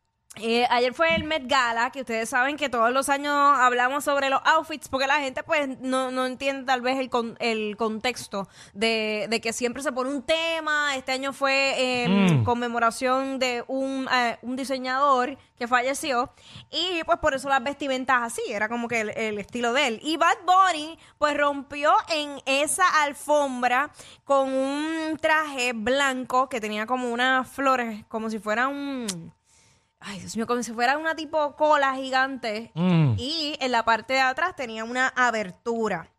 Eh, 0.41 0.67
ayer 0.69 0.93
fue 0.93 1.15
el 1.15 1.23
Met 1.23 1.43
Gala, 1.47 1.91
que 1.91 2.01
ustedes 2.01 2.27
saben 2.29 2.57
que 2.57 2.67
todos 2.69 2.91
los 2.91 3.07
años 3.09 3.33
hablamos 3.33 4.03
sobre 4.03 4.29
los 4.29 4.41
outfits, 4.45 4.89
porque 4.89 5.07
la 5.07 5.19
gente 5.19 5.43
pues 5.43 5.79
no, 5.79 6.11
no 6.11 6.25
entiende 6.25 6.65
tal 6.65 6.81
vez 6.81 6.99
el, 6.99 7.09
con- 7.09 7.37
el 7.39 7.77
contexto 7.77 8.47
de, 8.73 9.27
de 9.29 9.39
que 9.41 9.53
siempre 9.53 9.81
se 9.81 9.91
pone 9.91 10.09
un 10.09 10.23
tema. 10.23 10.95
Este 10.95 11.11
año 11.13 11.31
fue 11.33 12.03
en 12.03 12.15
Mm. 12.41 12.43
conmemoración 12.43 13.39
de 13.39 13.63
un, 13.67 14.07
eh, 14.13 14.37
un 14.41 14.55
diseñador 14.55 15.37
que 15.57 15.67
falleció 15.67 16.29
y 16.71 17.01
pues 17.05 17.17
por 17.19 17.33
eso 17.33 17.47
las 17.49 17.63
vestimentas 17.63 18.17
así, 18.23 18.41
era 18.49 18.67
como 18.67 18.87
que 18.87 19.01
el, 19.01 19.09
el 19.11 19.39
estilo 19.39 19.71
de 19.73 19.87
él. 19.87 19.99
Y 20.03 20.17
Bad 20.17 20.37
Bunny 20.45 20.97
pues 21.17 21.37
rompió 21.37 21.93
en 22.09 22.41
esa 22.45 22.83
alfombra 23.03 23.91
con 24.23 24.51
un 24.53 25.17
traje 25.21 25.71
blanco 25.73 26.49
que 26.49 26.59
tenía 26.59 26.85
como 26.85 27.09
unas 27.11 27.47
flores, 27.47 28.03
como 28.09 28.29
si 28.29 28.39
fuera 28.39 28.67
un... 28.67 29.07
Ay, 30.07 30.19
Dios 30.19 30.35
mío, 30.37 30.45
como 30.45 30.61
si 30.61 30.71
fuera 30.71 30.97
una 30.99 31.15
tipo 31.15 31.55
cola 31.55 31.95
gigante. 31.95 32.71
Mm. 32.75 33.15
Y 33.17 33.57
en 33.59 33.71
la 33.71 33.83
parte 33.83 34.13
de 34.13 34.19
atrás 34.21 34.55
tenía 34.55 34.83
una 34.83 35.07
abertura. 35.07 36.11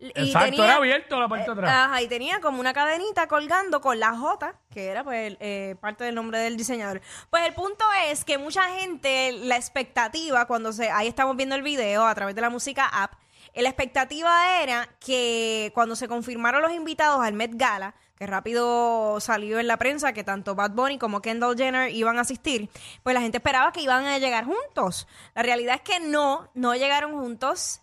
Y 0.00 0.08
Exacto, 0.08 0.46
tenía- 0.50 0.64
era 0.64 0.76
abierto 0.76 1.20
la 1.20 1.28
parte 1.28 1.44
de 1.44 1.50
eh, 1.50 1.52
atrás. 1.52 1.72
Ajá, 1.72 2.02
y 2.02 2.08
tenía 2.08 2.40
como 2.40 2.58
una 2.58 2.72
cadenita 2.72 3.28
colgando 3.28 3.80
con 3.80 4.00
la 4.00 4.16
J, 4.16 4.52
que 4.68 4.88
era 4.88 5.04
pues 5.04 5.36
eh, 5.38 5.76
parte 5.80 6.02
del 6.02 6.16
nombre 6.16 6.40
del 6.40 6.56
diseñador. 6.56 7.00
Pues 7.30 7.46
el 7.46 7.54
punto 7.54 7.84
es 8.08 8.24
que 8.24 8.36
mucha 8.36 8.64
gente, 8.64 9.30
la 9.30 9.56
expectativa, 9.56 10.46
cuando 10.46 10.72
se, 10.72 10.90
ahí 10.90 11.06
estamos 11.06 11.36
viendo 11.36 11.54
el 11.54 11.62
video 11.62 12.04
a 12.04 12.14
través 12.16 12.34
de 12.34 12.40
la 12.40 12.50
música 12.50 12.86
app, 12.88 13.12
eh, 13.54 13.62
la 13.62 13.68
expectativa 13.68 14.60
era 14.60 14.88
que 14.98 15.70
cuando 15.72 15.94
se 15.94 16.08
confirmaron 16.08 16.62
los 16.62 16.72
invitados 16.72 17.20
al 17.24 17.34
Met 17.34 17.52
Gala, 17.54 17.94
que 18.22 18.26
rápido 18.28 19.18
salió 19.18 19.58
en 19.58 19.66
la 19.66 19.78
prensa 19.78 20.12
que 20.12 20.22
tanto 20.22 20.54
Bad 20.54 20.70
Bunny 20.76 20.96
como 20.96 21.20
Kendall 21.20 21.56
Jenner 21.56 21.90
iban 21.90 22.18
a 22.18 22.20
asistir, 22.20 22.70
pues 23.02 23.14
la 23.14 23.20
gente 23.20 23.38
esperaba 23.38 23.72
que 23.72 23.80
iban 23.80 24.04
a 24.04 24.18
llegar 24.18 24.44
juntos. 24.44 25.08
La 25.34 25.42
realidad 25.42 25.74
es 25.74 25.80
que 25.80 25.98
no, 25.98 26.48
no 26.54 26.76
llegaron 26.76 27.18
juntos, 27.18 27.82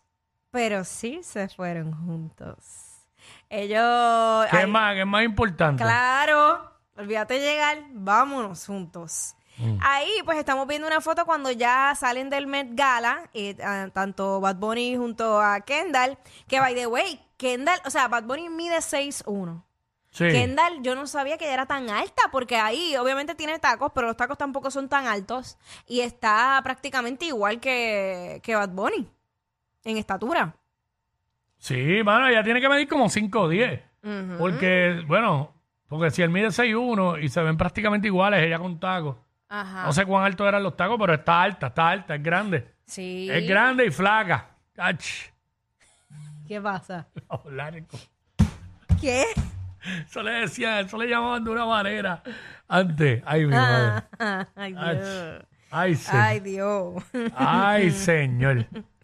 pero 0.49 0.85
sí 0.85 1.19
se 1.23 1.49
fueron 1.49 1.91
juntos. 1.91 2.55
Ellos... 3.49 4.47
¿Qué 4.49 4.59
ay, 4.59 4.67
más, 4.67 4.95
qué 4.95 5.03
más 5.03 5.25
importante? 5.25 5.83
Claro, 5.83 6.71
olvídate 6.95 7.33
de 7.33 7.41
llegar, 7.41 7.79
vámonos 7.91 8.65
juntos. 8.65 9.35
Ahí 9.81 10.09
pues 10.23 10.37
estamos 10.37 10.65
viendo 10.67 10.87
una 10.87 11.01
foto 11.01 11.25
cuando 11.25 11.51
ya 11.51 11.93
salen 11.95 12.29
del 12.29 12.47
Met 12.47 12.69
Gala, 12.71 13.29
eh, 13.33 13.57
ah, 13.61 13.89
tanto 13.91 14.39
Bad 14.39 14.55
Bunny 14.55 14.95
junto 14.95 15.41
a 15.41 15.59
Kendall, 15.59 16.17
que 16.47 16.61
by 16.61 16.73
the 16.75 16.87
way, 16.87 17.19
Kendall, 17.35 17.81
o 17.85 17.89
sea, 17.89 18.07
Bad 18.07 18.23
Bunny 18.23 18.47
mide 18.47 18.77
6'1". 18.77 19.63
Sí. 20.11 20.27
Kendall, 20.29 20.81
yo 20.81 20.95
no 20.95 21.05
sabía 21.05 21.37
que 21.37 21.51
era 21.53 21.65
tan 21.67 21.89
alta, 21.89 22.23
porque 22.31 22.57
ahí 22.57 22.95
obviamente 22.97 23.35
tiene 23.35 23.59
tacos, 23.59 23.91
pero 23.93 24.07
los 24.07 24.17
tacos 24.17 24.37
tampoco 24.37 24.71
son 24.71 24.89
tan 24.89 25.05
altos. 25.05 25.57
Y 25.87 26.01
está 26.01 26.59
prácticamente 26.63 27.25
igual 27.25 27.59
que, 27.59 28.39
que 28.43 28.55
Bad 28.55 28.69
Bunny 28.69 29.07
en 29.83 29.97
estatura. 29.97 30.55
Sí, 31.57 32.01
mano, 32.03 32.27
ella 32.27 32.43
tiene 32.43 32.59
que 32.61 32.69
medir 32.69 32.87
como 32.87 33.09
5 33.09 33.39
o 33.39 33.49
10. 33.49 33.81
Porque, 34.39 35.03
bueno, 35.07 35.53
porque 35.87 36.09
si 36.09 36.21
él 36.21 36.29
mide 36.29 36.47
6'1 36.47 37.21
y 37.21 37.29
se 37.29 37.41
ven 37.43 37.57
prácticamente 37.57 38.07
iguales, 38.07 38.41
ella 38.41 38.57
con 38.57 38.79
tacos. 38.79 39.17
Ajá. 39.49 39.83
No 39.83 39.93
sé 39.93 40.05
cuán 40.05 40.23
altos 40.25 40.47
eran 40.47 40.63
los 40.63 40.75
tacos, 40.77 40.97
pero 40.99 41.13
está 41.13 41.41
alta, 41.41 41.67
está 41.67 41.89
alta, 41.89 42.15
es 42.15 42.23
grande. 42.23 42.73
sí. 42.85 43.29
Es 43.29 43.47
grande 43.47 43.85
y 43.85 43.91
flaca. 43.91 44.49
Ach. 44.77 45.03
¿Qué 46.47 46.59
pasa? 46.61 47.07
¿Qué? 49.01 49.25
Eso 50.07 50.23
le 50.23 50.31
decían, 50.31 50.85
eso 50.85 50.97
le 50.97 51.07
llamaban 51.07 51.43
de 51.43 51.49
una 51.49 51.65
manera 51.65 52.23
antes. 52.67 53.21
Ay, 53.25 53.45
mi 53.45 53.51
madre. 53.51 54.03
Ah, 54.19 54.47
ay, 54.55 54.73
Dios. 54.73 55.45
Ay, 55.71 55.95
señor. 55.95 56.21
Ay, 56.21 56.39
Dios. 56.39 57.03
Ay, 57.35 57.91
señor. 57.91 58.65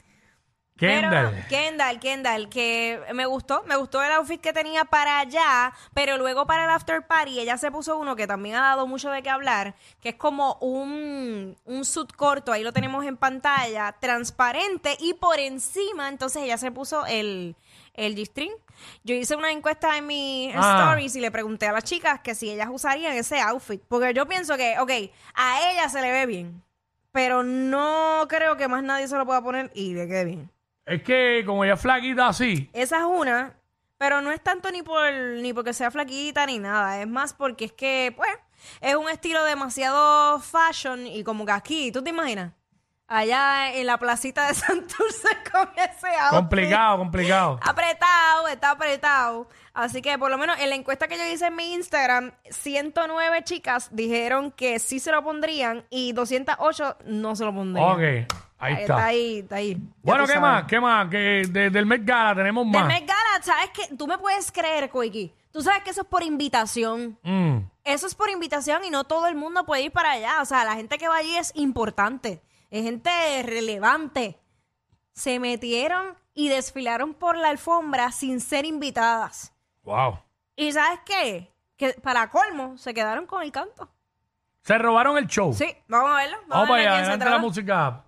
Kendall. 0.77 1.31
Pero, 1.31 1.47
Kendall, 1.47 1.99
Kendall, 1.99 2.49
que 2.49 2.99
me 3.13 3.25
gustó, 3.25 3.63
me 3.65 3.77
gustó 3.77 4.03
el 4.03 4.11
outfit 4.11 4.41
que 4.41 4.51
tenía 4.51 4.83
para 4.83 5.19
allá, 5.19 5.73
pero 5.93 6.17
luego 6.17 6.45
para 6.45 6.65
el 6.65 6.69
after 6.69 7.07
party 7.07 7.39
ella 7.39 7.57
se 7.57 7.71
puso 7.71 7.97
uno 7.97 8.17
que 8.17 8.27
también 8.27 8.55
ha 8.55 8.61
dado 8.61 8.85
mucho 8.85 9.09
de 9.09 9.23
qué 9.23 9.29
hablar, 9.29 9.75
que 10.01 10.09
es 10.09 10.15
como 10.15 10.55
un, 10.55 11.55
un 11.63 11.85
suit 11.85 12.11
corto, 12.11 12.51
ahí 12.51 12.61
lo 12.61 12.73
tenemos 12.73 13.05
en 13.05 13.15
pantalla, 13.15 13.95
transparente 14.01 14.97
y 14.99 15.13
por 15.13 15.39
encima, 15.39 16.09
entonces 16.09 16.43
ella 16.43 16.57
se 16.57 16.71
puso 16.71 17.05
el, 17.05 17.55
el 17.93 18.15
G-string. 18.17 18.51
Yo 19.03 19.15
hice 19.15 19.35
una 19.35 19.51
encuesta 19.51 19.97
en 19.97 20.07
mi 20.07 20.51
Ah. 20.55 20.77
stories 20.89 21.15
y 21.15 21.21
le 21.21 21.31
pregunté 21.31 21.67
a 21.67 21.71
las 21.71 21.83
chicas 21.83 22.19
que 22.21 22.35
si 22.35 22.49
ellas 22.51 22.69
usarían 22.71 23.13
ese 23.15 23.39
outfit, 23.39 23.81
porque 23.87 24.13
yo 24.13 24.27
pienso 24.27 24.57
que, 24.57 24.77
ok, 24.79 24.91
a 25.35 25.71
ella 25.71 25.89
se 25.89 26.01
le 26.01 26.11
ve 26.11 26.25
bien, 26.25 26.63
pero 27.11 27.43
no 27.43 28.25
creo 28.27 28.57
que 28.57 28.67
más 28.67 28.83
nadie 28.83 29.07
se 29.07 29.17
lo 29.17 29.25
pueda 29.25 29.41
poner 29.41 29.71
y 29.73 29.93
le 29.93 30.07
quede 30.07 30.25
bien. 30.25 30.51
Es 30.85 31.01
que 31.03 31.43
como 31.45 31.63
ella 31.63 31.73
es 31.75 31.81
flaquita 31.81 32.27
así, 32.27 32.69
Esa 32.73 32.97
es 32.99 33.03
una, 33.05 33.53
pero 33.97 34.21
no 34.21 34.31
es 34.31 34.41
tanto 34.41 34.69
ni 34.71 34.83
por 34.83 35.11
ni 35.13 35.53
porque 35.53 35.73
sea 35.73 35.89
flaquita 35.91 36.45
ni 36.45 36.59
nada, 36.59 37.01
es 37.01 37.07
más 37.07 37.33
porque 37.33 37.65
es 37.65 37.71
que 37.71 38.13
pues 38.15 38.29
es 38.81 38.95
un 38.95 39.09
estilo 39.09 39.43
demasiado 39.45 40.39
fashion 40.39 41.07
y 41.07 41.23
como 41.23 41.45
que 41.45 41.51
aquí, 41.53 41.91
¿tú 41.91 42.03
te 42.03 42.09
imaginas? 42.09 42.51
Allá 43.07 43.73
en 43.73 43.85
la 43.85 43.97
placita 43.99 44.47
de 44.47 44.53
Santurce 44.55 45.27
con 45.51 45.69
ese 45.77 46.07
outfit. 46.17 46.37
complicado, 46.39 46.97
complicado. 46.97 47.59
Apretado, 47.61 48.47
está 48.47 48.71
apretado. 48.71 49.47
Así 49.73 50.01
que 50.01 50.17
por 50.17 50.31
lo 50.31 50.37
menos 50.37 50.57
en 50.59 50.69
la 50.69 50.75
encuesta 50.75 51.07
que 51.07 51.17
yo 51.17 51.25
hice 51.25 51.47
en 51.47 51.55
mi 51.55 51.73
Instagram, 51.73 52.31
109 52.49 53.43
chicas 53.43 53.89
dijeron 53.91 54.51
que 54.51 54.79
sí 54.79 54.99
se 54.99 55.11
lo 55.11 55.23
pondrían 55.23 55.85
y 55.89 56.13
208 56.13 56.97
no 57.05 57.35
se 57.35 57.45
lo 57.45 57.53
pondrían. 57.53 57.89
Ok, 57.89 58.31
ahí 58.57 58.73
está. 58.73 59.05
ahí, 59.05 59.39
está 59.39 59.55
ahí. 59.57 59.77
Bueno, 60.01 60.23
¿qué 60.23 60.33
sabes. 60.33 60.41
más? 60.41 60.63
¿Qué 60.63 60.79
más? 60.79 61.09
Que 61.09 61.43
de- 61.49 61.69
del 61.69 61.85
Met 61.85 62.05
Gala 62.05 62.33
tenemos 62.35 62.63
Del 62.71 62.81
más. 62.81 62.87
Met 62.87 63.05
Gala, 63.07 63.43
¿sabes 63.43 63.69
qué? 63.71 63.95
Tú 63.95 64.07
me 64.07 64.17
puedes 64.17 64.51
creer, 64.51 64.89
Koiki. 64.89 65.33
Tú 65.51 65.61
sabes 65.61 65.83
que 65.83 65.89
eso 65.91 66.01
es 66.01 66.07
por 66.07 66.23
invitación. 66.23 67.17
Mm. 67.23 67.57
eso 67.83 68.07
es 68.07 68.15
por 68.15 68.29
invitación 68.29 68.83
y 68.83 68.89
no 68.89 69.03
todo 69.03 69.27
el 69.27 69.35
mundo 69.35 69.65
puede 69.65 69.83
ir 69.83 69.91
para 69.91 70.11
allá. 70.11 70.41
O 70.41 70.45
sea, 70.45 70.63
la 70.65 70.75
gente 70.75 70.97
que 70.97 71.07
va 71.07 71.17
allí 71.17 71.35
es 71.37 71.51
importante, 71.55 72.41
es 72.75 72.83
gente 72.83 73.09
relevante. 73.43 74.37
Se 75.13 75.39
metieron 75.39 76.17
y 76.33 76.49
desfilaron 76.49 77.13
por 77.13 77.37
la 77.37 77.47
alfombra 77.49 78.11
sin 78.11 78.41
ser 78.41 78.65
invitadas. 78.65 79.53
Wow. 79.83 80.19
¿Y 80.57 80.73
sabes 80.73 80.99
qué? 81.05 81.53
Que 81.77 81.93
para 81.93 82.29
colmo 82.29 82.77
se 82.77 82.93
quedaron 82.93 83.27
con 83.27 83.43
el 83.43 83.51
canto. 83.53 83.89
Se 84.61 84.77
robaron 84.77 85.17
el 85.17 85.27
show. 85.27 85.53
Sí, 85.53 85.73
vamos 85.87 86.11
a 86.11 86.15
verlo. 86.17 86.37
Vamos 86.47 86.65
a 86.65 86.67
para 86.67 86.81
allá, 86.81 86.97
adelante 86.97 87.29
la 87.29 87.37
música. 87.37 88.03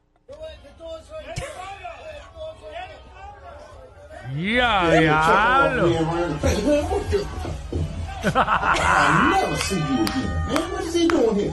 Ya, 4.36 4.92
diablo. 4.92 5.88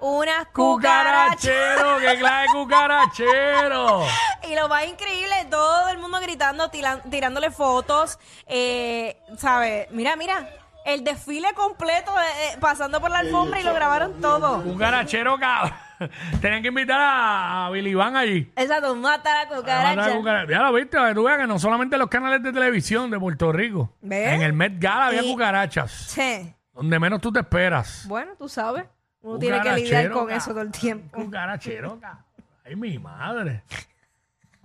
Unas 0.00 0.46
cucarachas. 0.48 1.50
Cucarachero, 1.50 1.98
qué 1.98 2.18
clase 2.18 2.42
de 2.42 2.48
cucarachero. 2.52 4.02
Y 4.50 4.54
lo 4.54 4.68
más 4.68 4.86
increíble, 4.86 5.34
todo 5.50 5.88
el 5.88 5.98
mundo 5.98 6.20
gritando, 6.20 6.70
tila- 6.70 7.02
tirándole 7.10 7.50
fotos. 7.50 8.18
Eh, 8.46 9.18
¿Sabes? 9.38 9.88
Mira, 9.90 10.16
mira. 10.16 10.48
El 10.84 11.04
desfile 11.04 11.52
completo, 11.52 12.10
eh, 12.18 12.22
eh, 12.54 12.56
pasando 12.60 12.98
por 12.98 13.10
la 13.10 13.18
alfombra 13.18 13.60
y 13.60 13.62
lo 13.62 13.74
grabaron 13.74 14.22
todo. 14.22 14.62
Cucarachero, 14.62 15.38
cabrón. 15.38 15.74
Tenían 16.40 16.62
que 16.62 16.68
invitar 16.68 16.98
a, 16.98 17.66
a 17.66 17.70
Billy 17.70 17.92
Van 17.92 18.16
allí. 18.16 18.50
Exacto, 18.56 18.94
mata 18.94 19.30
la 19.34 19.40
A 19.40 19.44
matar 19.44 19.58
cucaracha. 19.58 20.16
cucara- 20.16 20.46
Ya 20.48 20.62
lo 20.62 20.72
viste, 20.72 20.96
para 20.96 21.08
que 21.10 21.14
tú 21.16 21.24
veas 21.24 21.36
que 21.38 21.46
no 21.46 21.58
solamente 21.58 21.96
en 21.96 22.00
los 22.00 22.08
canales 22.08 22.42
de 22.42 22.52
televisión 22.54 23.10
de 23.10 23.18
Puerto 23.20 23.52
Rico. 23.52 23.92
¿Ves? 24.00 24.32
En 24.32 24.40
el 24.40 24.54
Met 24.54 24.74
Gala 24.80 25.06
había 25.08 25.22
Y- 25.24 25.30
cucarachas. 25.30 25.90
Sí. 25.92 26.54
Donde 26.72 26.98
menos 26.98 27.20
tú 27.20 27.32
te 27.32 27.40
esperas. 27.40 28.04
Bueno, 28.06 28.32
tú 28.38 28.48
sabes. 28.48 28.84
Uno 29.22 29.38
tiene 29.38 29.60
que 29.60 29.72
lidiar 29.74 30.10
con 30.10 30.26
ca- 30.28 30.36
eso 30.36 30.50
todo 30.50 30.60
el 30.62 30.70
tiempo. 30.70 31.16
Cucarachero, 31.22 31.98
cabrón. 32.00 32.24
Ay, 32.64 32.76
mi 32.76 32.98
madre. 32.98 33.62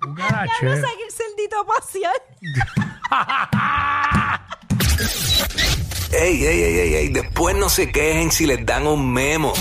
Ya 0.04 0.10
no 0.10 0.16
Cucarachero. 0.16 0.76
saque 0.76 1.04
el 1.06 1.12
cerdito 1.14 1.62
a 1.62 1.66
pasear. 1.66 2.12
Ey, 6.12 6.46
ey, 6.46 6.62
ey, 6.62 6.80
ey, 6.80 6.94
ey, 6.96 7.10
después 7.10 7.56
no 7.56 7.70
se 7.70 7.90
quejen 7.92 8.30
si 8.32 8.46
les 8.46 8.66
dan 8.66 8.86
un 8.86 9.12
memo. 9.14 9.54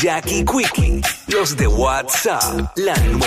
Jackie 0.00 0.44
Quickie, 0.44 1.00
los 1.28 1.56
de 1.56 1.66
WhatsApp, 1.68 2.68
la 2.76 2.94